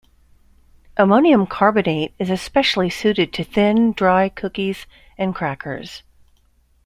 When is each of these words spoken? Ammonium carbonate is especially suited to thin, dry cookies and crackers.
Ammonium 0.97 1.45
carbonate 1.45 2.15
is 2.17 2.31
especially 2.31 2.89
suited 2.89 3.31
to 3.33 3.43
thin, 3.43 3.91
dry 3.93 4.29
cookies 4.29 4.87
and 5.15 5.35
crackers. 5.35 6.01